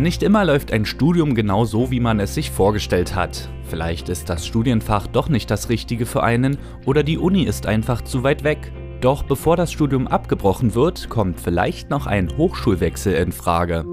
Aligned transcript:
Nicht 0.00 0.22
immer 0.22 0.46
läuft 0.46 0.72
ein 0.72 0.86
Studium 0.86 1.34
genau 1.34 1.66
so, 1.66 1.90
wie 1.90 2.00
man 2.00 2.20
es 2.20 2.34
sich 2.34 2.50
vorgestellt 2.50 3.14
hat. 3.14 3.50
Vielleicht 3.64 4.08
ist 4.08 4.30
das 4.30 4.46
Studienfach 4.46 5.06
doch 5.06 5.28
nicht 5.28 5.50
das 5.50 5.68
Richtige 5.68 6.06
für 6.06 6.22
einen 6.22 6.56
oder 6.86 7.02
die 7.02 7.18
Uni 7.18 7.42
ist 7.42 7.66
einfach 7.66 8.00
zu 8.00 8.22
weit 8.22 8.42
weg. 8.42 8.72
Doch 9.02 9.24
bevor 9.24 9.58
das 9.58 9.70
Studium 9.70 10.06
abgebrochen 10.06 10.74
wird, 10.74 11.10
kommt 11.10 11.38
vielleicht 11.38 11.90
noch 11.90 12.06
ein 12.06 12.34
Hochschulwechsel 12.34 13.12
in 13.12 13.30
Frage. 13.30 13.84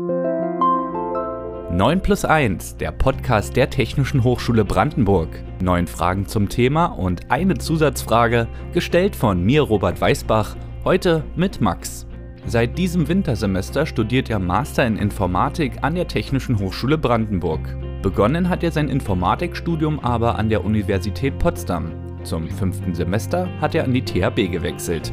9 1.74 2.02
plus 2.02 2.24
1, 2.24 2.78
der 2.78 2.94
Podcast 2.94 3.58
der 3.58 3.70
Technischen 3.70 4.24
Hochschule 4.24 4.64
Brandenburg. 4.64 5.44
Neun 5.62 5.88
Fragen 5.88 6.26
zum 6.26 6.48
Thema 6.48 6.86
und 6.86 7.30
eine 7.30 7.58
Zusatzfrage, 7.58 8.48
gestellt 8.72 9.14
von 9.14 9.44
mir, 9.44 9.64
Robert 9.64 10.00
Weißbach, 10.00 10.56
heute 10.86 11.26
mit 11.36 11.60
Max. 11.60 12.08
Seit 12.50 12.78
diesem 12.78 13.10
Wintersemester 13.10 13.86
studiert 13.86 14.30
er 14.30 14.40
Master 14.40 14.88
in 14.88 14.96
Informatik 14.96 15.74
an 15.82 15.96
der 15.96 16.08
Technischen 16.08 16.58
Hochschule 16.60 16.98
Brandenburg. 16.98 17.60
Begonnen 18.02 18.48
hat 18.48 18.64
er 18.64 18.72
sein 18.72 18.88
Informatikstudium 18.88 20.00
aber 20.00 20.40
an 20.40 20.48
der 20.48 20.64
Universität 20.64 21.38
Potsdam. 21.40 21.92
Zum 22.24 22.50
fünften 22.50 22.96
Semester 22.96 23.50
hat 23.60 23.76
er 23.76 23.84
an 23.84 23.94
die 23.94 24.02
THB 24.02 24.50
gewechselt. 24.50 25.12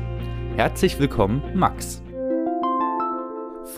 Herzlich 0.54 0.96
willkommen, 1.00 1.42
Max. 1.54 2.04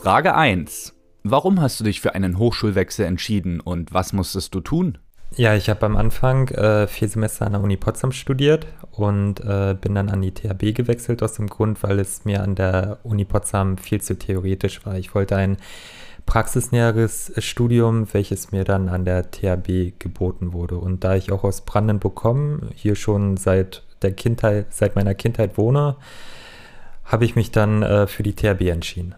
Frage 0.03 0.35
1. 0.35 0.93
Warum 1.23 1.59
hast 1.59 1.79
du 1.79 1.83
dich 1.83 1.99
für 1.99 2.13
einen 2.13 2.37
Hochschulwechsel 2.37 3.07
entschieden 3.07 3.59
und 3.59 3.91
was 3.91 4.13
musstest 4.13 4.53
du 4.53 4.59
tun? 4.59 4.99
Ja, 5.35 5.53
ich 5.55 5.69
habe 5.69 5.85
am 5.85 5.97
Anfang 5.97 6.47
äh, 6.49 6.87
vier 6.87 7.09
Semester 7.09 7.45
an 7.45 7.51
der 7.51 7.61
Uni 7.61 7.77
Potsdam 7.77 8.11
studiert 8.11 8.65
und 8.91 9.39
äh, 9.41 9.75
bin 9.79 9.93
dann 9.93 10.09
an 10.09 10.21
die 10.21 10.33
THB 10.33 10.73
gewechselt 10.75 11.21
aus 11.21 11.33
dem 11.33 11.47
Grund, 11.47 11.83
weil 11.83 11.99
es 11.99 12.25
mir 12.25 12.41
an 12.41 12.55
der 12.55 12.99
Uni 13.03 13.25
Potsdam 13.25 13.77
viel 13.77 14.01
zu 14.01 14.17
theoretisch 14.17 14.85
war. 14.85 14.97
Ich 14.97 15.13
wollte 15.13 15.35
ein 15.35 15.57
praxisnäheres 16.25 17.33
Studium, 17.37 18.11
welches 18.13 18.51
mir 18.51 18.63
dann 18.63 18.89
an 18.89 19.05
der 19.05 19.29
THB 19.29 19.99
geboten 19.99 20.53
wurde. 20.53 20.77
Und 20.77 21.03
da 21.03 21.15
ich 21.15 21.31
auch 21.31 21.43
aus 21.43 21.61
Brandenburg 21.61 22.15
komme, 22.15 22.69
hier 22.73 22.95
schon 22.95 23.37
seit 23.37 23.83
der 24.01 24.13
Kindheit, 24.13 24.73
seit 24.73 24.95
meiner 24.95 25.13
Kindheit 25.13 25.57
wohne, 25.57 25.97
habe 27.03 27.25
ich 27.25 27.35
mich 27.35 27.51
dann 27.51 27.83
äh, 27.83 28.07
für 28.07 28.23
die 28.23 28.33
THB 28.33 28.61
entschieden. 28.69 29.13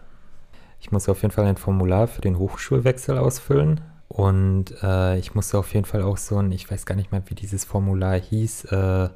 Ich 0.80 0.92
muss 0.92 1.08
auf 1.08 1.22
jeden 1.22 1.32
Fall 1.32 1.46
ein 1.46 1.56
Formular 1.56 2.08
für 2.08 2.20
den 2.20 2.38
Hochschulwechsel 2.38 3.16
ausfüllen. 3.16 3.80
Und 4.12 4.74
äh, 4.82 5.18
ich 5.18 5.36
musste 5.36 5.56
auf 5.56 5.72
jeden 5.72 5.86
Fall 5.86 6.02
auch 6.02 6.16
so 6.16 6.36
ein, 6.38 6.50
ich 6.50 6.68
weiß 6.68 6.84
gar 6.84 6.96
nicht 6.96 7.12
mehr, 7.12 7.22
wie 7.26 7.36
dieses 7.36 7.64
Formular 7.64 8.20
hieß, 8.20 8.64
äh, 8.64 9.08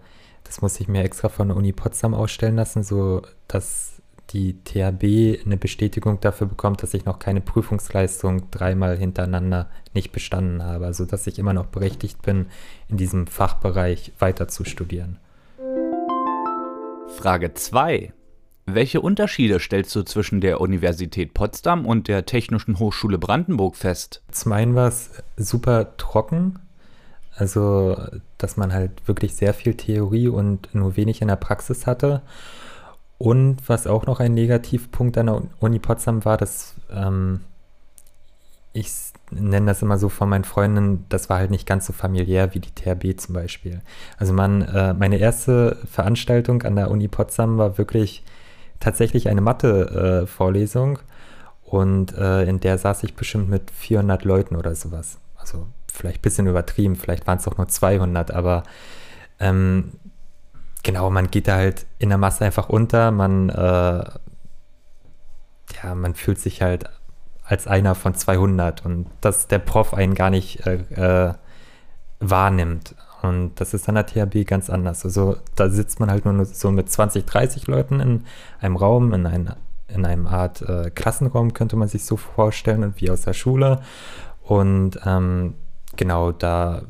das 0.45 0.63
musste 0.63 0.83
ich 0.83 0.89
mir 0.89 1.03
extra 1.03 1.29
von 1.29 1.49
der 1.49 1.57
Uni 1.57 1.73
Potsdam 1.73 2.15
ausstellen 2.15 2.55
lassen, 2.55 2.85
so 2.85 3.23
dass 3.49 4.01
die 4.31 4.63
THB 4.63 5.45
eine 5.45 5.57
Bestätigung 5.57 6.21
dafür 6.21 6.47
bekommt, 6.47 6.85
dass 6.85 6.95
ich 6.95 7.07
noch 7.07 7.19
keine 7.19 7.41
Prüfungsleistung 7.41 8.53
dreimal 8.53 8.97
hintereinander 8.97 9.69
nicht 9.95 10.13
bestanden 10.13 10.63
habe, 10.63 10.87
also 10.87 11.05
dass 11.05 11.27
ich 11.27 11.41
immer 11.41 11.53
noch 11.53 11.67
berechtigt 11.67 12.23
bin, 12.23 12.47
in 12.89 12.97
diesem 12.97 13.27
Fachbereich 13.27 14.13
weiter 14.21 14.47
zu 14.47 14.65
studieren. 14.65 15.19
Frage 17.17 17.53
2. 17.53 18.13
Welche 18.67 19.03
Unterschiede 19.03 19.61
stellst 19.61 19.95
du 19.95 20.03
zwischen 20.05 20.41
der 20.41 20.61
Universität 20.61 21.35
Potsdam 21.35 21.85
und 21.85 22.09
der 22.09 22.25
Technischen 22.25 22.79
Hochschule 22.79 23.19
Brandenburg 23.19 23.77
fest? 23.77 24.23
Zum 24.31 24.53
einen 24.53 24.75
war 24.75 24.89
es 24.89 25.11
super 25.37 25.99
trocken, 25.99 26.59
also 27.37 27.97
dass 28.39 28.57
man 28.57 28.73
halt 28.73 29.07
wirklich 29.07 29.35
sehr 29.35 29.53
viel 29.53 29.75
Theorie 29.75 30.29
und 30.29 30.75
nur 30.75 30.97
wenig 30.97 31.21
in 31.21 31.29
der 31.29 31.37
Praxis 31.37 31.87
hatte. 31.87 32.23
Und 33.19 33.59
was 33.67 33.87
auch 33.87 34.07
noch 34.07 34.19
ein 34.19 34.33
Negativpunkt 34.33 35.19
an 35.19 35.27
der 35.27 35.43
Uni 35.61 35.79
Potsdam 35.79 36.25
war, 36.25 36.39
dass 36.39 36.75
ähm, 36.91 37.41
ich 38.73 38.91
nenne 39.31 39.67
das 39.67 39.83
immer 39.83 39.99
so 39.99 40.09
von 40.09 40.31
meinen 40.31 40.45
Freunden, 40.45 41.05
das 41.11 41.29
war 41.29 41.39
halt 41.39 41.51
nicht 41.51 41.67
ganz 41.67 41.87
so 41.87 41.93
familiär 41.93 42.55
wie 42.55 42.61
die 42.61 42.71
THB 42.71 43.21
zum 43.21 43.35
Beispiel. 43.35 43.83
Also 44.17 44.33
man, 44.33 44.63
äh, 44.63 44.95
meine 44.95 45.19
erste 45.19 45.77
Veranstaltung 45.91 46.63
an 46.63 46.77
der 46.77 46.91
Uni 46.91 47.09
Potsdam 47.09 47.59
war 47.59 47.77
wirklich 47.77 48.25
tatsächlich 48.85 49.29
eine 49.29 49.41
Mathe-Vorlesung 49.41 50.99
und 51.63 52.17
äh, 52.17 52.45
in 52.45 52.61
der 52.61 52.77
saß 52.79 53.03
ich 53.05 53.15
bestimmt 53.15 53.49
mit 53.49 53.71
400 53.71 54.25
Leuten 54.25 54.57
oder 54.57 54.75
sowas. 54.75 55.19
Also 55.37 55.67
vielleicht 55.91 56.19
ein 56.19 56.23
bisschen 56.23 56.47
übertrieben, 56.47 56.97
vielleicht 56.97 57.27
waren 57.27 57.39
es 57.39 57.49
auch 57.49 57.57
nur 57.57 57.69
200, 57.69 58.31
aber 58.31 58.63
ähm, 59.41 59.93
genau, 60.83 61.11
man 61.11 61.31
geht 61.31 61.49
da 61.49 61.57
halt 61.57 61.87
in 61.99 62.11
der 62.11 62.19
Masse 62.19 62.45
einfach 62.45 62.69
unter, 62.69 63.11
man, 63.11 63.49
äh, 63.49 64.05
ja, 65.83 65.95
man 65.95 66.15
fühlt 66.15 66.39
sich 66.39 66.61
halt 66.61 66.85
als 67.43 67.67
einer 67.67 67.95
von 67.95 68.15
200 68.15 68.85
und 68.85 69.07
dass 69.21 69.49
der 69.49 69.59
Prof 69.59 69.95
einen 69.95 70.15
gar 70.15 70.31
nicht 70.31 70.67
äh, 70.67 70.75
äh, 71.29 71.35
wahrnimmt. 72.21 72.95
Und 73.25 73.59
das 73.59 73.73
ist 73.73 73.89
an 73.89 73.95
der 73.95 74.05
THB 74.05 74.47
ganz 74.47 74.69
anders. 74.69 75.03
Also 75.07 75.37
da 75.57 75.71
sitzt 75.71 75.99
man 75.99 76.11
halt 76.11 76.27
nur 76.27 76.45
so 76.45 76.71
mit 76.71 76.91
20, 76.91 77.25
30 77.25 77.67
Leuten 77.67 77.99
in 78.01 78.25
einem 78.61 78.77
Raum, 78.77 79.15
in, 79.15 79.27
ein, 79.27 79.55
in 79.89 80.05
einem 80.05 80.27
Art 80.27 80.61
äh, 80.61 80.91
Klassenraum, 80.91 81.55
könnte 81.55 81.77
man 81.77 81.89
sich 81.89 82.05
so 82.05 82.19
vorstellen, 82.19 82.93
wie 82.99 83.11
aus 83.11 83.23
der 83.23 83.33
Schule. 83.33 83.81
Und 84.43 85.01
ähm, 85.07 85.55
genau, 85.97 86.33
da 86.33 86.83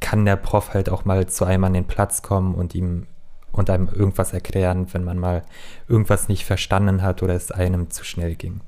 kann 0.00 0.24
der 0.24 0.34
Prof 0.34 0.74
halt 0.74 0.90
auch 0.90 1.04
mal 1.04 1.26
zu 1.26 1.44
einem 1.44 1.62
an 1.62 1.74
den 1.74 1.86
Platz 1.86 2.22
kommen 2.22 2.56
und 2.56 2.74
ihm 2.74 3.06
und 3.52 3.70
einem 3.70 3.88
irgendwas 3.88 4.32
erklären, 4.32 4.88
wenn 4.92 5.04
man 5.04 5.18
mal 5.18 5.42
irgendwas 5.86 6.26
nicht 6.26 6.44
verstanden 6.44 7.02
hat 7.02 7.22
oder 7.22 7.34
es 7.34 7.52
einem 7.52 7.90
zu 7.90 8.02
schnell 8.02 8.34
ging. 8.34 8.60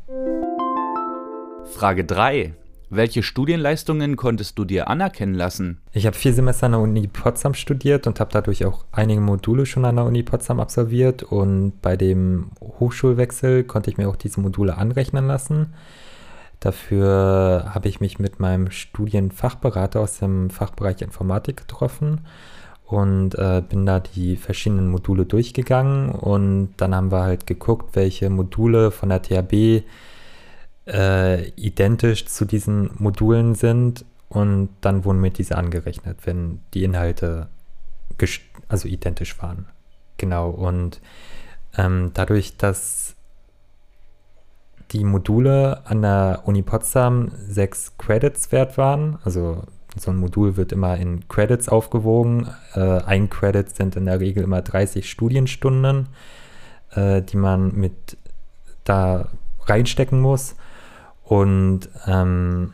Frage 1.65 2.05
3. 2.05 2.55
Welche 2.89 3.25
Studienleistungen 3.25 4.15
konntest 4.15 4.59
du 4.59 4.65
dir 4.65 4.89
anerkennen 4.89 5.35
lassen? 5.35 5.81
Ich 5.93 6.07
habe 6.07 6.17
vier 6.17 6.33
Semester 6.33 6.67
an 6.67 6.73
der 6.73 6.81
Uni 6.81 7.09
Potsdam 7.09 7.55
studiert 7.55 8.07
und 8.07 8.21
habe 8.21 8.31
dadurch 8.33 8.65
auch 8.65 8.85
einige 8.93 9.21
Module 9.21 9.67
schon 9.67 9.85
an 9.85 9.97
der 9.97 10.05
Uni 10.05 10.23
Potsdam 10.23 10.61
absolviert. 10.61 11.25
Und 11.25 11.83
bei 11.83 11.97
dem 11.97 12.53
Hochschulwechsel 12.61 13.65
konnte 13.65 13.91
ich 13.91 13.99
mir 13.99 14.09
auch 14.09 14.15
diese 14.15 14.41
Module 14.41 14.79
anrechnen 14.79 15.27
lassen. 15.27 15.75
Dafür 16.61 17.73
habe 17.75 17.89
ich 17.89 18.01
mich 18.01 18.21
mit 18.21 18.39
meinem 18.39 18.71
Studienfachberater 18.71 20.01
aus 20.01 20.19
dem 20.21 20.49
Fachbereich 20.51 21.03
Informatik 21.03 21.57
getroffen 21.57 22.21
und 22.85 23.35
äh, 23.35 23.65
bin 23.69 23.85
da 23.85 23.99
die 23.99 24.37
verschiedenen 24.37 24.89
Module 24.89 25.27
durchgegangen. 25.27 26.11
Und 26.11 26.75
dann 26.77 26.95
haben 26.95 27.11
wir 27.11 27.25
halt 27.25 27.49
geguckt, 27.49 27.97
welche 27.97 28.31
Module 28.31 28.93
von 28.93 29.09
der 29.09 29.23
THB 29.23 29.83
äh, 30.87 31.49
identisch 31.51 32.27
zu 32.27 32.45
diesen 32.45 32.91
Modulen 32.99 33.55
sind 33.55 34.05
und 34.29 34.71
dann 34.81 35.05
wurden 35.05 35.21
mir 35.21 35.31
diese 35.31 35.57
angerechnet, 35.57 36.19
wenn 36.25 36.61
die 36.75 36.85
Inhalte 36.85 37.49
also 38.69 38.89
identisch 38.89 39.41
waren. 39.43 39.67
Genau, 40.17 40.51
und 40.51 41.01
ähm, 41.77 42.11
dadurch, 42.15 42.57
dass 42.57 43.15
die 44.93 45.05
Module 45.05 45.83
an 45.85 46.03
der 46.03 46.43
Uni 46.45 46.63
Potsdam 46.63 47.31
sechs 47.37 47.97
Credits 47.99 48.53
wert 48.53 48.79
waren, 48.79 49.19
also 49.25 49.65
so 49.99 50.11
ein 50.11 50.17
Modul 50.17 50.57
wird 50.57 50.73
immer 50.73 50.97
in 50.97 51.27
Credits 51.29 51.69
aufgewogen. 51.69 52.49
Äh, 52.75 53.03
ein 53.03 53.31
Credit 53.31 53.75
sind 53.75 53.97
in 53.97 54.05
der 54.05 54.21
Regel 54.21 54.45
immer 54.45 54.61
30 54.61 55.09
Studienstunden, 55.09 56.09
äh, 56.91 57.23
die 57.23 57.39
man 57.39 57.75
mit 57.75 58.19
da 58.85 59.29
reinstecken 59.65 60.21
muss. 60.21 60.55
Und 61.27 61.89
ähm, 62.07 62.73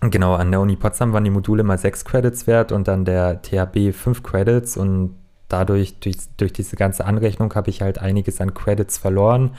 genau, 0.00 0.34
an 0.34 0.50
der 0.50 0.60
Uni 0.60 0.74
Potsdam 0.74 1.12
waren 1.12 1.24
die 1.24 1.30
Module 1.30 1.62
mal 1.62 1.78
sechs 1.78 2.04
Credits 2.04 2.48
wert 2.48 2.72
und 2.72 2.88
an 2.88 3.04
der 3.04 3.40
THB 3.40 3.94
fünf 3.94 4.24
Credits 4.24 4.76
und 4.76 5.14
dadurch, 5.48 6.00
durch, 6.00 6.16
durch 6.36 6.52
diese 6.52 6.74
ganze 6.74 7.04
Anrechnung 7.04 7.54
habe 7.54 7.70
ich 7.70 7.82
halt 7.82 8.00
einiges 8.00 8.40
an 8.40 8.52
Credits 8.52 8.98
verloren 8.98 9.54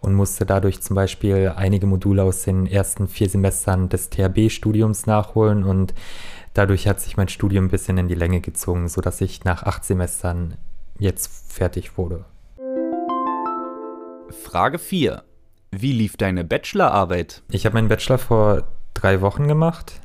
und 0.00 0.14
musste 0.14 0.44
dadurch 0.44 0.82
zum 0.82 0.96
Beispiel 0.96 1.54
einige 1.56 1.86
Module 1.86 2.22
aus 2.24 2.42
den 2.42 2.66
ersten 2.66 3.08
vier 3.08 3.30
Semestern 3.30 3.88
des 3.88 4.10
THB-Studiums 4.10 5.06
nachholen 5.06 5.64
und 5.64 5.94
dadurch 6.52 6.86
hat 6.86 7.00
sich 7.00 7.16
mein 7.16 7.28
Studium 7.28 7.66
ein 7.66 7.70
bisschen 7.70 7.96
in 7.96 8.08
die 8.08 8.14
Länge 8.14 8.42
gezogen, 8.42 8.88
sodass 8.88 9.22
ich 9.22 9.44
nach 9.44 9.62
acht 9.62 9.84
Semestern 9.86 10.58
jetzt 10.98 11.30
fertig 11.50 11.96
wurde. 11.96 12.26
Frage 14.30 14.78
4. 14.78 15.22
Wie 15.70 15.92
lief 15.92 16.16
deine 16.16 16.44
Bachelorarbeit? 16.44 17.42
Ich 17.50 17.66
habe 17.66 17.74
meinen 17.74 17.88
Bachelor 17.88 18.18
vor 18.18 18.64
drei 18.94 19.20
Wochen 19.20 19.48
gemacht, 19.48 20.00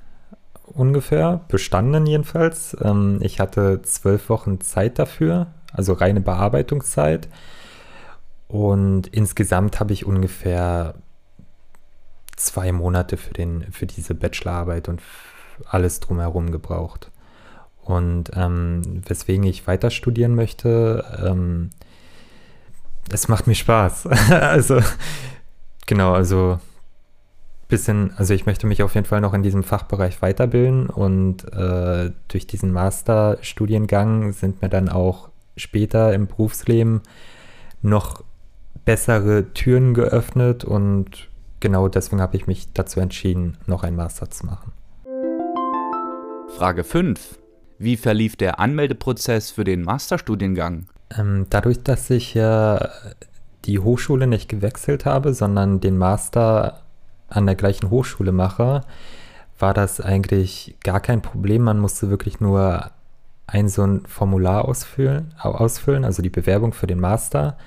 ungefähr, 0.65 1.42
bestanden 1.48 2.06
jedenfalls. 2.06 2.75
Ähm, 2.81 3.19
ich 3.21 3.39
hatte 3.39 3.81
zwölf 3.83 4.30
Wochen 4.30 4.60
Zeit 4.62 5.00
dafür, 5.00 5.48
also 5.71 5.94
reine 5.94 6.21
Bearbeitungszeit. 6.21 7.30
Und 8.48 9.07
insgesamt 9.07 9.80
habe 9.80 9.94
ich 9.94 10.06
ungefähr 10.06 10.95
zwei 12.36 12.71
Monate 12.71 13.18
für, 13.18 13.33
den, 13.33 13.71
für 13.71 13.86
diese 13.86 14.15
Bachelorarbeit 14.15 14.89
und 14.89 15.01
alles 15.65 16.00
drumherum 16.00 16.51
gebraucht. 16.51 17.10
Und 17.83 18.31
ähm, 18.36 19.01
weswegen 19.07 19.45
ich 19.45 19.65
weiter 19.68 19.92
studieren 19.92 20.36
möchte, 20.36 21.04
ähm, 21.25 21.69
es 23.12 23.27
macht 23.27 23.48
mir 23.48 23.56
Spaß. 23.56 24.07
also 24.30 24.81
Genau, 25.85 26.13
also 26.13 26.59
bisschen, 27.68 28.13
also 28.18 28.33
ich 28.33 28.45
möchte 28.45 28.68
mich 28.68 28.83
auf 28.83 28.94
jeden 28.94 29.07
Fall 29.07 29.21
noch 29.21 29.33
in 29.33 29.41
diesem 29.41 29.63
Fachbereich 29.63 30.21
weiterbilden 30.21 30.89
und 30.89 31.44
äh, 31.53 32.12
durch 32.27 32.45
diesen 32.45 32.71
Masterstudiengang 32.71 34.31
sind 34.33 34.62
mir 34.62 34.69
dann 34.69 34.89
auch 34.89 35.30
später 35.57 36.13
im 36.13 36.27
Berufsleben 36.27 37.01
noch 37.81 38.24
bessere 38.85 39.53
Türen 39.53 39.94
geöffnet 39.94 40.63
und 40.63 41.30
genau 41.59 41.88
deswegen 41.88 42.21
habe 42.21 42.38
ich 42.38 42.47
mich 42.47 42.74
dazu 42.74 43.00
entschieden, 43.00 43.57
noch 43.65 43.83
einen 43.83 43.95
Master 43.95 44.29
zu 44.29 44.45
machen. 44.45 44.71
Frage 46.56 46.83
5. 46.83 47.39
Wie 47.79 47.97
verlief 47.97 48.36
der 48.36 48.59
Anmeldeprozess 48.59 49.50
für 49.50 49.63
den 49.63 49.81
Masterstudiengang? 49.81 50.88
Ähm, 51.18 51.47
dadurch, 51.50 51.81
dass 51.81 52.09
ich 52.09 52.36
ja 52.36 52.89
die 53.65 53.80
Hochschule 53.80 54.27
nicht 54.27 54.50
gewechselt 54.50 55.06
habe, 55.06 55.33
sondern 55.33 55.80
den 55.80 55.98
Master 55.98 56.81
an 57.30 57.45
der 57.45 57.56
gleichen 57.56 57.89
Hochschule 57.89 58.31
mache, 58.31 58.81
war 59.60 59.74
das 59.74 60.01
eigentlich 60.01 60.75
gar 60.83 61.00
kein 61.00 61.21
Problem. 61.21 61.63
Man 61.63 61.80
musste 61.80 62.10
wirklich 62.10 62.39
nur 62.39 62.92
ein 63.48 63.69
so 63.69 63.83
ein 63.83 64.06
Formular 64.06 64.65
ausfüllen, 64.65 65.33
ausfüllen 65.39 66.06
also 66.06 66.21
die 66.21 66.30
Bewerbung 66.30 66.74
für 66.74 66.88
den 66.88 67.00
Master. 67.00 67.57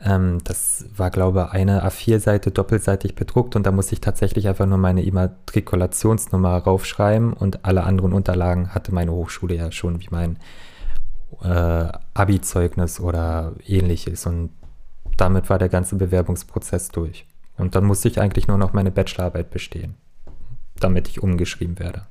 Ähm, 0.00 0.38
das 0.44 0.86
war, 0.96 1.10
glaube 1.10 1.48
ich, 1.48 1.54
eine 1.54 1.84
A4-Seite 1.86 2.50
doppelseitig 2.50 3.14
bedruckt 3.14 3.56
und 3.56 3.64
da 3.64 3.72
musste 3.72 3.94
ich 3.94 4.00
tatsächlich 4.00 4.48
einfach 4.48 4.66
nur 4.66 4.78
meine 4.78 5.02
Immatrikulationsnummer 5.02 6.56
raufschreiben 6.58 7.32
und 7.32 7.64
alle 7.64 7.84
anderen 7.84 8.12
Unterlagen 8.12 8.74
hatte 8.74 8.92
meine 8.92 9.12
Hochschule 9.12 9.54
ja 9.54 9.72
schon, 9.72 10.00
wie 10.00 10.08
mein 10.10 10.38
äh, 11.42 11.88
Abi-Zeugnis 12.14 13.00
oder 13.00 13.52
ähnliches. 13.66 14.26
Und 14.26 14.50
damit 15.16 15.50
war 15.50 15.58
der 15.58 15.68
ganze 15.68 15.96
Bewerbungsprozess 15.96 16.88
durch. 16.88 17.26
Und 17.56 17.74
dann 17.74 17.84
musste 17.84 18.08
ich 18.08 18.20
eigentlich 18.20 18.48
nur 18.48 18.58
noch 18.58 18.72
meine 18.72 18.90
Bachelorarbeit 18.90 19.50
bestehen, 19.50 19.94
damit 20.80 21.08
ich 21.08 21.22
umgeschrieben 21.22 21.78
werde. 21.78 22.06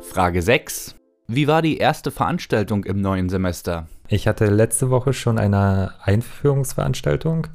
Frage 0.00 0.42
6. 0.42 0.96
Wie 1.28 1.46
war 1.46 1.62
die 1.62 1.78
erste 1.78 2.10
Veranstaltung 2.10 2.84
im 2.84 3.00
neuen 3.00 3.28
Semester? 3.28 3.86
Ich 4.08 4.26
hatte 4.26 4.46
letzte 4.46 4.90
Woche 4.90 5.12
schon 5.12 5.38
eine 5.38 5.94
Einführungsveranstaltung. 6.02 7.46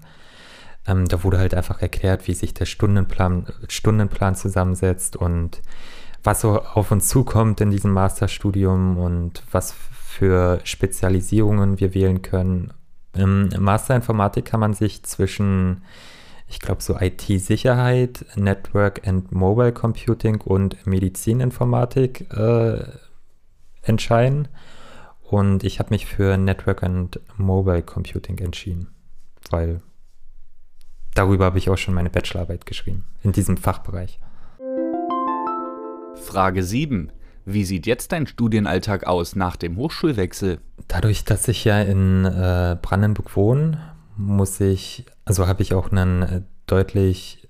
Ähm, 0.88 1.08
da 1.08 1.24
wurde 1.24 1.40
halt 1.40 1.54
einfach 1.54 1.82
erklärt, 1.82 2.28
wie 2.28 2.34
sich 2.34 2.54
der 2.54 2.66
Stundenplan, 2.66 3.48
Stundenplan 3.68 4.36
zusammensetzt 4.36 5.16
und 5.16 5.62
was 6.24 6.42
so 6.42 6.62
auf 6.62 6.92
uns 6.92 7.10
zukommt 7.10 7.62
in 7.62 7.72
diesem 7.72 7.92
Masterstudium 7.92 8.98
und 8.98 9.44
was 9.52 9.74
für 9.74 10.60
Spezialisierungen 10.64 11.80
wir 11.80 11.94
wählen 11.94 12.22
können. 12.22 12.74
Im 13.16 13.50
Master 13.60 13.96
Informatik 13.96 14.46
kann 14.46 14.60
man 14.60 14.74
sich 14.74 15.04
zwischen 15.04 15.82
ich 16.48 16.60
glaube, 16.60 16.82
so 16.82 16.98
IT-Sicherheit, 17.00 18.26
Network 18.36 19.08
and 19.08 19.32
Mobile 19.32 19.74
Computing 19.74 20.42
und 20.42 20.86
Medizininformatik 20.86 22.32
äh, 22.32 22.84
entscheiden. 23.82 24.48
Und 25.22 25.64
ich 25.64 25.80
habe 25.80 25.90
mich 25.90 26.06
für 26.06 26.38
Network 26.38 26.84
and 26.84 27.20
Mobile 27.36 27.82
Computing 27.82 28.38
entschieden, 28.38 28.94
weil 29.50 29.82
darüber 31.16 31.46
habe 31.46 31.58
ich 31.58 31.70
auch 31.70 31.78
schon 31.78 31.96
meine 31.96 32.12
Bachelorarbeit 32.12 32.68
geschrieben, 32.68 33.06
in 33.24 33.32
diesem 33.32 33.58
Fachbereich. 33.58 34.20
Frage 36.16 36.64
7. 36.64 37.12
Wie 37.46 37.64
sieht 37.64 37.86
jetzt 37.86 38.12
dein 38.12 38.26
Studienalltag 38.26 39.06
aus 39.06 39.36
nach 39.36 39.56
dem 39.56 39.78
Hochschulwechsel? 39.78 40.60
Dadurch, 40.88 41.26
dass 41.26 41.48
ich 41.48 41.64
ja 41.64 41.80
in 41.80 42.26
äh, 42.26 42.76
Brandenburg 42.82 43.36
wohne, 43.36 43.96
muss 44.18 44.60
ich, 44.60 45.06
also 45.26 45.48
habe 45.48 45.62
ich 45.62 45.76
auch 45.76 45.92
einen 45.92 46.22
äh, 46.24 46.42
deutlich 46.66 47.48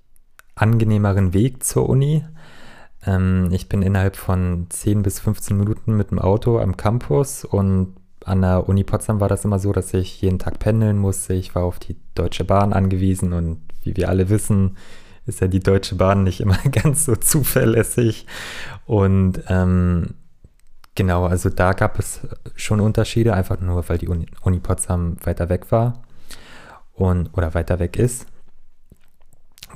angenehmeren 0.55 1.33
Weg 1.33 1.63
zur 1.63 1.87
Uni. 1.87 2.25
Ähm, 3.05 3.49
ich 3.51 3.69
bin 3.69 3.81
innerhalb 3.81 4.17
von 4.17 4.67
10 4.69 5.01
bis 5.01 5.21
15 5.21 5.57
Minuten 5.57 5.95
mit 5.95 6.11
dem 6.11 6.19
Auto 6.19 6.59
am 6.59 6.75
Campus 6.75 7.45
und 7.45 7.95
an 8.25 8.41
der 8.41 8.67
Uni 8.67 8.83
Potsdam 8.83 9.21
war 9.21 9.29
das 9.29 9.45
immer 9.45 9.59
so, 9.59 9.71
dass 9.71 9.93
ich 9.93 10.21
jeden 10.21 10.39
Tag 10.39 10.59
pendeln 10.59 10.97
musste. 10.97 11.35
Ich 11.35 11.55
war 11.55 11.63
auf 11.63 11.79
die 11.79 11.95
Deutsche 12.15 12.43
Bahn 12.43 12.73
angewiesen 12.73 13.31
und 13.31 13.61
wie 13.83 13.95
wir 13.95 14.09
alle 14.09 14.29
wissen, 14.29 14.75
ist 15.25 15.41
ja 15.41 15.47
die 15.47 15.59
Deutsche 15.59 15.95
Bahn 15.95 16.23
nicht 16.23 16.39
immer 16.39 16.57
ganz 16.71 17.05
so 17.05 17.15
zuverlässig. 17.15 18.25
Und 18.85 19.41
ähm, 19.47 20.15
genau, 20.95 21.25
also 21.25 21.49
da 21.49 21.73
gab 21.73 21.99
es 21.99 22.21
schon 22.55 22.79
Unterschiede, 22.79 23.33
einfach 23.33 23.59
nur 23.59 23.87
weil 23.89 23.97
die 23.97 24.07
Uni, 24.07 24.27
Uni 24.41 24.59
Potsdam 24.59 25.17
weiter 25.23 25.49
weg 25.49 25.71
war 25.71 26.03
und 26.93 27.35
oder 27.37 27.53
weiter 27.53 27.79
weg 27.79 27.97
ist. 27.97 28.27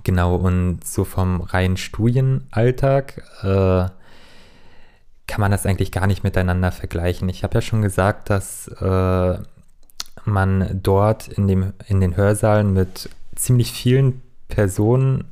Genau, 0.03 0.35
und 0.35 0.85
so 0.85 1.03
vom 1.03 1.41
reinen 1.41 1.75
Studienalltag 1.75 3.21
äh, 3.41 3.89
kann 5.27 5.41
man 5.41 5.51
das 5.51 5.65
eigentlich 5.65 5.91
gar 5.91 6.07
nicht 6.07 6.23
miteinander 6.23 6.71
vergleichen. 6.71 7.27
Ich 7.29 7.43
habe 7.43 7.55
ja 7.55 7.61
schon 7.61 7.81
gesagt, 7.81 8.29
dass 8.29 8.67
äh, 8.67 9.37
man 10.25 10.79
dort 10.81 11.27
in, 11.27 11.47
dem, 11.47 11.73
in 11.87 11.99
den 11.99 12.15
Hörsaalen 12.15 12.73
mit 12.73 13.09
ziemlich 13.35 13.71
vielen 13.71 14.21
Personen 14.47 15.25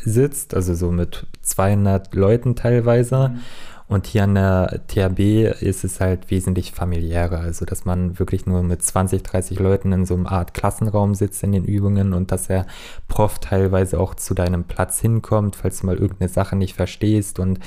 sitzt, 0.00 0.54
also 0.54 0.74
so 0.74 0.90
mit 0.90 1.26
200 1.42 2.14
Leuten 2.14 2.56
teilweise. 2.56 3.30
Mhm. 3.30 3.40
Und 3.86 4.06
hier 4.06 4.24
an 4.24 4.34
der 4.34 4.80
THB 4.88 5.62
ist 5.62 5.84
es 5.84 6.00
halt 6.00 6.30
wesentlich 6.30 6.72
familiärer, 6.72 7.40
also 7.40 7.66
dass 7.66 7.84
man 7.84 8.18
wirklich 8.18 8.46
nur 8.46 8.62
mit 8.62 8.82
20, 8.82 9.22
30 9.22 9.58
Leuten 9.58 9.92
in 9.92 10.06
so 10.06 10.14
einem 10.14 10.26
Art 10.26 10.54
Klassenraum 10.54 11.14
sitzt 11.14 11.42
in 11.42 11.52
den 11.52 11.64
Übungen 11.64 12.14
und 12.14 12.32
dass 12.32 12.46
der 12.46 12.66
Prof 13.08 13.40
teilweise 13.40 14.00
auch 14.00 14.14
zu 14.14 14.32
deinem 14.32 14.64
Platz 14.64 15.00
hinkommt, 15.00 15.56
falls 15.56 15.80
du 15.80 15.86
mal 15.86 15.96
irgendeine 15.96 16.30
Sache 16.30 16.56
nicht 16.56 16.74
verstehst. 16.74 17.38
Und 17.38 17.60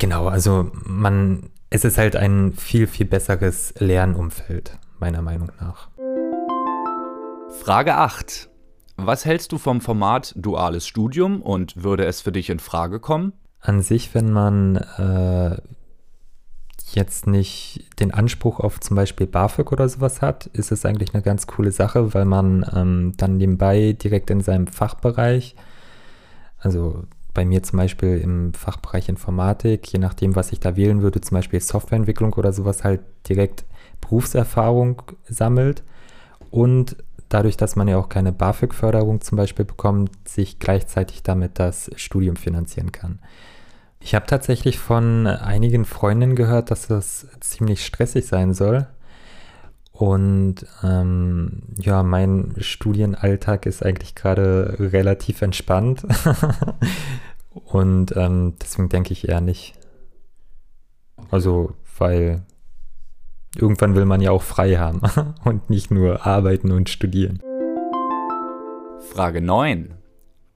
genau, 0.00 0.26
also 0.26 0.72
man, 0.84 1.50
es 1.70 1.84
ist 1.84 1.96
halt 1.96 2.16
ein 2.16 2.52
viel, 2.52 2.88
viel 2.88 3.06
besseres 3.06 3.74
Lernumfeld, 3.78 4.76
meiner 4.98 5.22
Meinung 5.22 5.52
nach. 5.60 5.88
Frage 7.62 7.94
8. 7.94 8.48
Was 8.96 9.24
hältst 9.24 9.52
du 9.52 9.58
vom 9.58 9.80
Format 9.80 10.34
duales 10.36 10.86
Studium 10.86 11.42
und 11.42 11.82
würde 11.82 12.06
es 12.06 12.22
für 12.22 12.32
dich 12.32 12.50
in 12.50 12.58
Frage 12.58 13.00
kommen? 13.00 13.32
an 13.66 13.82
sich, 13.82 14.14
wenn 14.14 14.32
man 14.32 14.76
äh, 14.76 15.56
jetzt 16.92 17.26
nicht 17.26 17.84
den 18.00 18.12
Anspruch 18.12 18.60
auf 18.60 18.80
zum 18.80 18.96
Beispiel 18.96 19.26
BAföG 19.26 19.72
oder 19.72 19.88
sowas 19.88 20.22
hat, 20.22 20.46
ist 20.46 20.70
es 20.70 20.86
eigentlich 20.86 21.14
eine 21.14 21.22
ganz 21.22 21.46
coole 21.46 21.72
Sache, 21.72 22.14
weil 22.14 22.24
man 22.24 22.64
ähm, 22.74 23.12
dann 23.16 23.36
nebenbei 23.36 23.92
direkt 23.92 24.30
in 24.30 24.40
seinem 24.40 24.66
Fachbereich, 24.68 25.56
also 26.58 27.04
bei 27.34 27.44
mir 27.44 27.62
zum 27.62 27.78
Beispiel 27.78 28.18
im 28.18 28.54
Fachbereich 28.54 29.08
Informatik, 29.08 29.92
je 29.92 29.98
nachdem, 29.98 30.36
was 30.36 30.52
ich 30.52 30.60
da 30.60 30.76
wählen 30.76 31.02
würde, 31.02 31.20
zum 31.20 31.34
Beispiel 31.34 31.60
Softwareentwicklung 31.60 32.32
oder 32.34 32.52
sowas, 32.52 32.84
halt 32.84 33.00
direkt 33.28 33.64
Berufserfahrung 34.00 35.02
sammelt 35.28 35.82
und 36.50 36.96
dadurch, 37.28 37.56
dass 37.56 37.76
man 37.76 37.88
ja 37.88 37.96
auch 37.98 38.08
keine 38.08 38.32
BAföG-Förderung 38.32 39.20
zum 39.20 39.36
Beispiel 39.36 39.64
bekommt, 39.64 40.28
sich 40.28 40.58
gleichzeitig 40.58 41.22
damit 41.22 41.58
das 41.58 41.90
Studium 41.96 42.36
finanzieren 42.36 42.92
kann. 42.92 43.18
Ich 44.00 44.14
habe 44.14 44.26
tatsächlich 44.26 44.78
von 44.78 45.26
einigen 45.26 45.84
Freundinnen 45.84 46.36
gehört, 46.36 46.70
dass 46.70 46.86
das 46.86 47.26
ziemlich 47.40 47.84
stressig 47.84 48.26
sein 48.26 48.54
soll. 48.54 48.86
Und 49.90 50.66
ähm, 50.84 51.62
ja, 51.78 52.02
mein 52.02 52.54
Studienalltag 52.58 53.64
ist 53.66 53.82
eigentlich 53.82 54.14
gerade 54.14 54.76
relativ 54.78 55.40
entspannt. 55.42 56.06
Und 57.64 58.14
ähm, 58.14 58.54
deswegen 58.60 58.90
denke 58.90 59.12
ich 59.12 59.28
eher 59.28 59.40
nicht. 59.40 59.74
Also, 61.30 61.72
weil 61.98 62.42
irgendwann 63.60 63.94
will 63.94 64.04
man 64.04 64.20
ja 64.20 64.30
auch 64.30 64.42
frei 64.42 64.76
haben 64.76 65.00
und 65.44 65.70
nicht 65.70 65.90
nur 65.90 66.26
arbeiten 66.26 66.72
und 66.72 66.88
studieren. 66.88 67.40
Frage 69.00 69.40
9. 69.40 69.94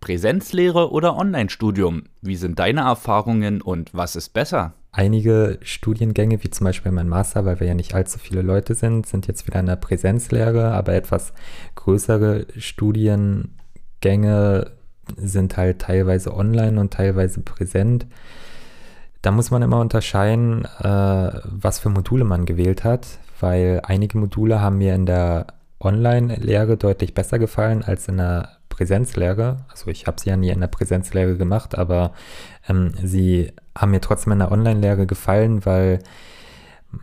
Präsenzlehre 0.01 0.91
oder 0.91 1.17
Online-Studium? 1.17 2.05
Wie 2.23 2.37
sind 2.37 2.59
deine 2.59 2.81
Erfahrungen 2.81 3.61
und 3.61 3.95
was 3.95 4.17
ist 4.17 4.31
besser? 4.31 4.75
Einige 4.93 5.59
Studiengänge, 5.63 6.43
wie 6.43 6.51
zum 6.51 6.65
Beispiel 6.65 6.91
mein 6.91 7.09
Master, 7.09 7.45
weil 7.45 7.61
wir 7.61 7.69
ja 7.69 7.75
nicht 7.75 7.95
allzu 7.95 8.19
viele 8.19 8.43
Leute 8.43 8.75
sind, 8.75 9.07
sind 9.07 9.29
jetzt 9.29 9.47
wieder 9.47 9.61
in 9.61 9.67
der 9.67 9.77
Präsenzlehre, 9.77 10.73
aber 10.73 10.95
etwas 10.95 11.33
größere 11.77 12.47
Studiengänge 12.57 14.73
sind 15.17 15.57
halt 15.57 15.81
teilweise 15.81 16.35
online 16.35 16.81
und 16.81 16.93
teilweise 16.93 17.41
präsent. 17.41 18.07
Da 19.23 19.31
muss 19.31 19.51
man 19.51 19.63
immer 19.63 19.81
unterscheiden, 19.81 20.65
äh, 20.65 21.41
was 21.45 21.79
für 21.79 21.91
Module 21.91 22.25
man 22.25 22.47
gewählt 22.47 22.85
hat, 22.85 23.07
weil 23.39 23.83
einige 23.85 24.19
Module 24.19 24.61
haben 24.61 24.79
mir 24.79 24.95
in 24.95 25.07
der 25.07 25.49
Online-Lehre 25.79 26.77
deutlich 26.77 27.15
besser 27.15 27.39
gefallen 27.39 27.83
als 27.83 28.09
in 28.09 28.17
der 28.17 28.61
Präsenzlehre. 28.69 29.59
Also 29.69 29.91
ich 29.91 30.07
habe 30.07 30.21
sie 30.21 30.31
ja 30.31 30.37
nie 30.37 30.51
in 30.51 30.61
der 30.61 30.69
Präsenzlehre 30.69 31.37
gemacht, 31.37 31.77
aber 31.77 32.13
ähm, 32.69 32.93
sie 33.03 33.53
haben 33.77 33.91
mir 33.91 34.01
trotzdem 34.01 34.33
in 34.33 34.39
der 34.39 34.53
Online-Lehre 34.53 35.07
gefallen, 35.07 35.67
weil 35.67 35.99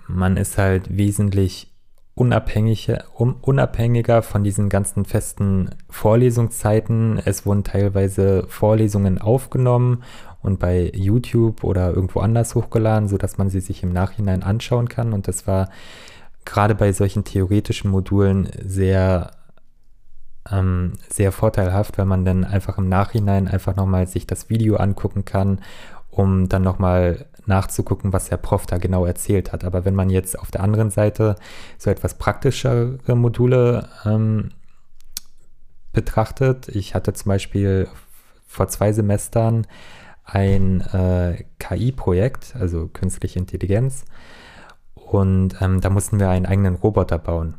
man 0.07 0.37
ist 0.37 0.57
halt 0.57 0.97
wesentlich 0.97 1.71
unabhängig, 2.15 2.91
um, 3.13 3.35
unabhängiger 3.41 4.23
von 4.23 4.43
diesen 4.43 4.69
ganzen 4.69 5.05
festen 5.05 5.69
Vorlesungszeiten. 5.87 7.21
Es 7.23 7.45
wurden 7.45 7.63
teilweise 7.63 8.45
Vorlesungen 8.47 9.19
aufgenommen 9.19 10.03
und 10.47 10.59
bei 10.59 10.91
YouTube 10.95 11.63
oder 11.63 11.93
irgendwo 11.93 12.21
anders 12.21 12.55
hochgeladen, 12.55 13.07
sodass 13.07 13.37
man 13.37 13.49
sie 13.49 13.59
sich 13.59 13.83
im 13.83 13.93
Nachhinein 13.93 14.41
anschauen 14.41 14.89
kann. 14.89 15.13
Und 15.13 15.27
das 15.27 15.45
war 15.45 15.69
gerade 16.45 16.73
bei 16.73 16.91
solchen 16.93 17.23
theoretischen 17.23 17.91
Modulen 17.91 18.49
sehr, 18.65 19.31
ähm, 20.49 20.93
sehr 21.09 21.31
vorteilhaft, 21.31 21.97
weil 21.97 22.05
man 22.05 22.25
dann 22.25 22.45
einfach 22.45 22.77
im 22.77 22.89
Nachhinein 22.89 23.47
einfach 23.47 23.75
nochmal 23.75 24.07
sich 24.07 24.25
das 24.25 24.49
Video 24.49 24.77
angucken 24.77 25.25
kann, 25.25 25.59
um 26.09 26.49
dann 26.49 26.63
nochmal 26.63 27.25
nachzugucken, 27.45 28.13
was 28.13 28.29
der 28.29 28.37
Prof 28.37 28.65
da 28.65 28.77
genau 28.77 29.05
erzählt 29.05 29.51
hat. 29.51 29.63
Aber 29.63 29.85
wenn 29.85 29.95
man 29.95 30.09
jetzt 30.09 30.39
auf 30.39 30.49
der 30.51 30.63
anderen 30.63 30.89
Seite 30.89 31.35
so 31.77 31.89
etwas 31.89 32.15
praktischere 32.15 32.97
Module 33.15 33.87
ähm, 34.05 34.49
betrachtet, 35.93 36.69
ich 36.69 36.95
hatte 36.95 37.13
zum 37.13 37.29
Beispiel 37.29 37.87
vor 38.47 38.67
zwei 38.69 38.93
Semestern 38.93 39.67
ein 40.27 40.81
äh, 40.81 41.43
KI-Projekt, 41.59 42.55
also 42.59 42.87
künstliche 42.87 43.39
Intelligenz, 43.39 44.05
und 44.95 45.55
ähm, 45.61 45.79
da 45.79 45.89
mussten 45.89 46.19
wir 46.19 46.29
einen 46.29 46.45
eigenen 46.45 46.75
Roboter 46.75 47.17
bauen. 47.17 47.55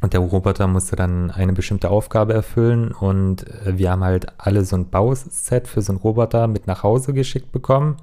Und 0.00 0.12
der 0.14 0.20
Roboter 0.20 0.66
musste 0.66 0.96
dann 0.96 1.30
eine 1.30 1.52
bestimmte 1.52 1.90
Aufgabe 1.90 2.32
erfüllen. 2.32 2.92
Und 2.92 3.46
äh, 3.66 3.76
wir 3.78 3.90
haben 3.90 4.04
halt 4.04 4.26
alle 4.38 4.64
so 4.64 4.76
ein 4.76 4.88
Bauset 4.88 5.68
für 5.68 5.82
so 5.82 5.92
einen 5.92 6.00
Roboter 6.00 6.46
mit 6.46 6.66
nach 6.66 6.82
Hause 6.82 7.12
geschickt 7.12 7.52
bekommen 7.52 7.98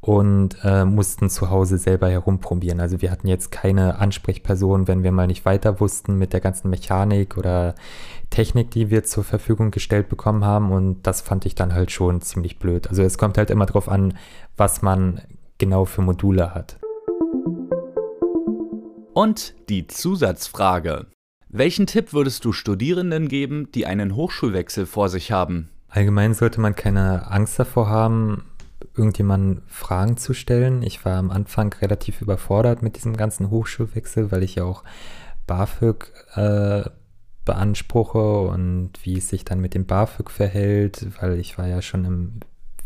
und 0.00 0.56
äh, 0.64 0.84
mussten 0.84 1.28
zu 1.28 1.50
Hause 1.50 1.76
selber 1.76 2.08
herumprobieren. 2.08 2.80
Also 2.80 3.02
wir 3.02 3.10
hatten 3.10 3.28
jetzt 3.28 3.50
keine 3.50 3.98
Ansprechperson, 3.98 4.88
wenn 4.88 5.02
wir 5.02 5.12
mal 5.12 5.26
nicht 5.26 5.44
weiter 5.44 5.78
wussten 5.80 6.16
mit 6.16 6.32
der 6.32 6.40
ganzen 6.40 6.70
Mechanik 6.70 7.36
oder 7.36 7.74
Technik, 8.30 8.70
die 8.70 8.90
wir 8.90 9.04
zur 9.04 9.24
Verfügung 9.24 9.70
gestellt 9.70 10.08
bekommen 10.08 10.44
haben. 10.44 10.72
Und 10.72 11.02
das 11.02 11.20
fand 11.20 11.44
ich 11.44 11.54
dann 11.54 11.74
halt 11.74 11.90
schon 11.90 12.22
ziemlich 12.22 12.58
blöd. 12.58 12.88
Also 12.88 13.02
es 13.02 13.18
kommt 13.18 13.36
halt 13.36 13.50
immer 13.50 13.66
darauf 13.66 13.88
an, 13.88 14.14
was 14.56 14.80
man 14.80 15.20
genau 15.58 15.84
für 15.84 16.02
Module 16.02 16.54
hat. 16.54 16.78
Und 19.12 19.54
die 19.68 19.86
Zusatzfrage. 19.86 21.06
Welchen 21.48 21.86
Tipp 21.86 22.12
würdest 22.12 22.44
du 22.44 22.52
Studierenden 22.52 23.28
geben, 23.28 23.70
die 23.74 23.84
einen 23.84 24.14
Hochschulwechsel 24.14 24.86
vor 24.86 25.08
sich 25.08 25.32
haben? 25.32 25.68
Allgemein 25.88 26.32
sollte 26.32 26.60
man 26.60 26.76
keine 26.76 27.28
Angst 27.30 27.58
davor 27.58 27.88
haben, 27.88 28.44
irgendjemanden 29.00 29.62
Fragen 29.66 30.18
zu 30.18 30.34
stellen. 30.34 30.82
Ich 30.82 31.04
war 31.06 31.16
am 31.16 31.30
Anfang 31.30 31.72
relativ 31.72 32.20
überfordert 32.20 32.82
mit 32.82 32.96
diesem 32.96 33.16
ganzen 33.16 33.50
Hochschulwechsel, 33.50 34.30
weil 34.30 34.42
ich 34.42 34.56
ja 34.56 34.64
auch 34.64 34.84
BAföG 35.46 36.12
äh, 36.34 36.82
beanspruche 37.46 38.42
und 38.42 38.92
wie 39.02 39.16
es 39.16 39.28
sich 39.28 39.44
dann 39.44 39.60
mit 39.60 39.74
dem 39.74 39.86
BAföG 39.86 40.30
verhält, 40.30 41.06
weil 41.20 41.38
ich 41.38 41.56
war 41.56 41.66
ja 41.66 41.80
schon 41.80 42.04
im 42.04 42.40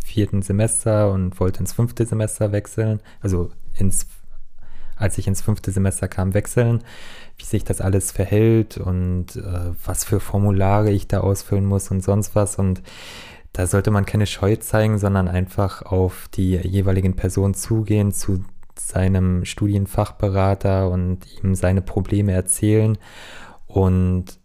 vierten 0.04 0.42
Semester 0.42 1.10
und 1.10 1.40
wollte 1.40 1.60
ins 1.60 1.72
fünfte 1.72 2.06
Semester 2.06 2.52
wechseln, 2.52 3.00
also 3.20 3.50
ins, 3.76 4.06
als 4.96 5.18
ich 5.18 5.26
ins 5.26 5.42
fünfte 5.42 5.72
Semester 5.72 6.06
kam, 6.06 6.32
wechseln, 6.32 6.84
wie 7.36 7.44
sich 7.44 7.64
das 7.64 7.80
alles 7.80 8.12
verhält 8.12 8.78
und 8.78 9.36
äh, 9.36 9.72
was 9.84 10.04
für 10.04 10.20
Formulare 10.20 10.92
ich 10.92 11.08
da 11.08 11.20
ausfüllen 11.20 11.64
muss 11.64 11.90
und 11.90 12.04
sonst 12.04 12.36
was 12.36 12.56
und 12.56 12.82
da 13.54 13.68
sollte 13.68 13.92
man 13.92 14.04
keine 14.04 14.26
Scheu 14.26 14.56
zeigen, 14.56 14.98
sondern 14.98 15.28
einfach 15.28 15.82
auf 15.82 16.28
die 16.34 16.56
jeweiligen 16.56 17.14
Personen 17.14 17.54
zugehen, 17.54 18.12
zu 18.12 18.44
seinem 18.76 19.44
Studienfachberater 19.44 20.90
und 20.90 21.20
ihm 21.40 21.54
seine 21.54 21.80
Probleme 21.80 22.32
erzählen 22.32 22.98
und 23.68 24.40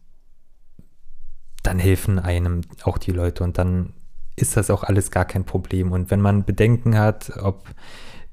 dann 1.64 1.80
helfen 1.80 2.20
einem 2.20 2.62
auch 2.84 3.00
die 3.00 3.12
Leute 3.12 3.44
und 3.44 3.58
dann 3.58 3.94
ist 4.36 4.56
das 4.56 4.70
auch 4.70 4.84
alles 4.84 5.10
gar 5.10 5.26
kein 5.26 5.44
Problem. 5.44 5.92
Und 5.92 6.12
wenn 6.12 6.22
man 6.22 6.46
Bedenken 6.46 6.98
hat, 6.98 7.34
ob 7.42 7.68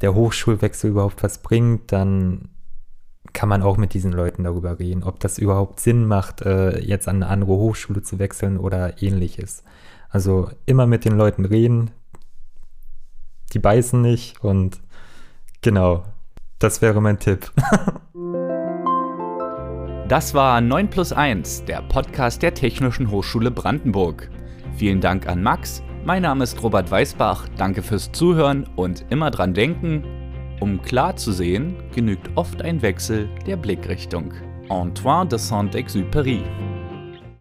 der 0.02 0.14
Hochschulwechsel 0.14 0.90
überhaupt 0.90 1.22
was 1.22 1.38
bringt, 1.38 1.90
dann 1.90 2.50
kann 3.32 3.48
man 3.48 3.62
auch 3.62 3.78
mit 3.78 3.94
diesen 3.94 4.12
Leuten 4.12 4.44
darüber 4.44 4.78
reden, 4.78 5.02
ob 5.02 5.20
das 5.20 5.38
überhaupt 5.38 5.80
Sinn 5.80 6.06
macht, 6.06 6.42
äh, 6.42 6.78
jetzt 6.80 7.08
an 7.08 7.16
eine 7.16 7.28
andere 7.28 7.52
Hochschule 7.52 8.02
zu 8.02 8.18
wechseln 8.18 8.58
oder 8.58 9.02
ähnliches. 9.02 9.64
Also 10.16 10.48
immer 10.64 10.86
mit 10.86 11.04
den 11.04 11.18
Leuten 11.18 11.44
reden. 11.44 11.90
Die 13.52 13.58
beißen 13.58 14.00
nicht 14.00 14.42
und 14.42 14.80
genau, 15.60 16.04
das 16.58 16.80
wäre 16.80 17.02
mein 17.02 17.18
Tipp. 17.18 17.52
das 20.08 20.32
war 20.32 20.62
9 20.62 20.88
plus 20.88 21.12
1, 21.12 21.66
der 21.66 21.82
Podcast 21.82 22.40
der 22.42 22.54
Technischen 22.54 23.10
Hochschule 23.10 23.50
Brandenburg. 23.50 24.30
Vielen 24.78 25.02
Dank 25.02 25.28
an 25.28 25.42
Max. 25.42 25.82
Mein 26.06 26.22
Name 26.22 26.44
ist 26.44 26.62
Robert 26.62 26.90
Weißbach. 26.90 27.46
Danke 27.58 27.82
fürs 27.82 28.10
Zuhören 28.10 28.66
und 28.74 29.04
immer 29.10 29.30
dran 29.30 29.52
denken, 29.52 30.02
um 30.60 30.80
klar 30.80 31.16
zu 31.16 31.30
sehen, 31.30 31.76
genügt 31.94 32.30
oft 32.36 32.62
ein 32.62 32.80
Wechsel 32.80 33.28
der 33.46 33.58
Blickrichtung. 33.58 34.32
Antoine 34.70 35.28
de 35.28 35.38
Saint-Exupéry 35.38 36.42